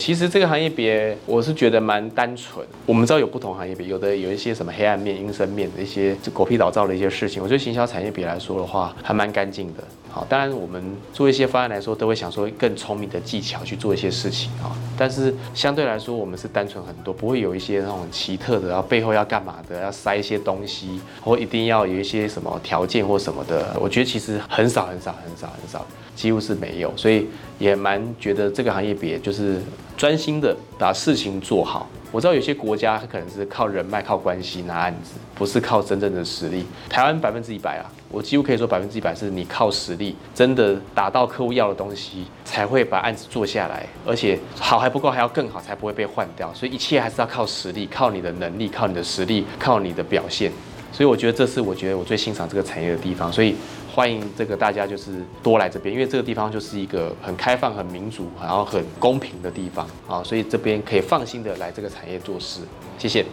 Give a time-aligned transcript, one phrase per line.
[0.00, 2.66] 其实这个行业别，我是觉得蛮单纯。
[2.86, 7.42] 我们知道有不同行业别，有的有一些什么黑暗面、阴森面的一些狗屁倒灶的一些事情。
[7.42, 9.84] 我觉得行销产业别来说的话，还蛮干净的。
[10.08, 14.72] 好，当然我们做一些方案来说，都会想说更聪明的技巧去做一些事情啊。
[14.96, 23.76] 但是相对来说，我们是单纯很多，不会有一些那种奇特的，然后背后要干嘛的，要塞一些东西，或一定要有一些什么条件或什么的。
[23.78, 25.86] 我觉得其实很少很少很少很少，
[26.16, 26.90] 几乎是没有。
[26.96, 27.26] 所以
[27.58, 29.60] 也蛮觉得这个行业别就是
[30.00, 31.86] 专心的把事情做好。
[32.10, 36.64] 我知道有些国家它可能是靠人脉、靠关系拿案子，不是靠真正的实力。
[36.88, 43.86] 台湾百分之一百啊，我几乎可以说百分之一百是你靠实力，真的达到客户要的东西，才会把案子做下来。
[44.06, 46.50] 而且好还不够，还要更好，才不会被换掉。
[46.54, 50.50] 所以一切还是要靠实力，靠你的能力，靠你的实力，靠你的表现。
[50.90, 53.30] 所以我觉得这是我觉得我最欣赏这个产业的地方。
[53.30, 53.54] 所以。
[54.00, 62.62] 欢迎这个大家就是多来这边，因为这个地方就是一个很开放、很民主，然后很公平的地方啊，所以这边可以放心的来这个产业做事。
[62.96, 63.26] 谢谢。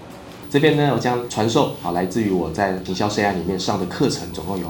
[0.49, 4.69] 这边呢，我将传授啊，来自于我在营销 CI 里面上的课程，总共有